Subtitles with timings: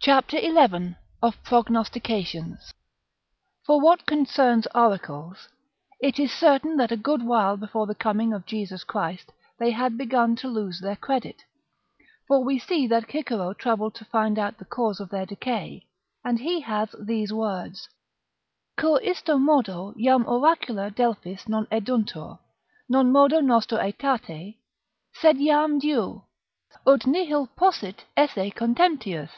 [0.00, 0.94] CHAPTER XI
[1.24, 2.72] OF PROGNOSTICATIONS
[3.66, 5.48] For what concerns oracles,
[6.00, 9.98] it is certain that a good while before the coming of Jesus Christ they had
[9.98, 11.42] begun to lose their credit;
[12.28, 15.88] for we see that Cicero troubled to find out the cause of their decay,
[16.24, 17.88] and he has these words:
[18.76, 22.38] "Cur isto modo jam oracula Delphis non eduntur,
[22.88, 24.58] non modo nostro aetate,
[25.14, 26.24] sed jam diu;
[26.86, 29.30] ut nihil possit esse contemptius?"